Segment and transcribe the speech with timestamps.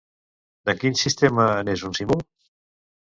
[0.69, 2.25] De quin sistema n'és un símbol?